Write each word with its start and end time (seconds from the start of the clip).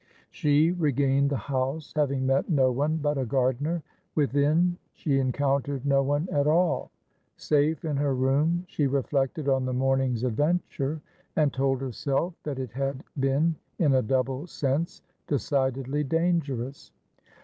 She 0.31 0.71
regained 0.71 1.29
the 1.29 1.37
house, 1.37 1.93
having 1.95 2.25
met 2.25 2.49
no 2.49 2.71
one 2.71 2.97
but 2.97 3.19
a 3.19 3.23
gardener. 3.27 3.83
Within, 4.15 4.77
she 4.93 5.19
encountered 5.19 5.85
no 5.85 6.01
one 6.01 6.27
at 6.31 6.47
all. 6.47 6.89
Safe 7.37 7.85
in 7.85 7.97
her 7.97 8.15
room, 8.15 8.65
she 8.67 8.87
reflected 8.87 9.47
on 9.47 9.63
the 9.63 9.73
morning's 9.73 10.23
adventure, 10.23 11.01
and 11.35 11.53
told 11.53 11.81
herself 11.81 12.33
that 12.41 12.57
it 12.57 12.71
had 12.71 13.03
been, 13.19 13.53
in 13.77 13.93
a 13.93 14.01
double 14.01 14.47
sense, 14.47 15.03
decidedly 15.27 16.03
dangerous. 16.03 16.91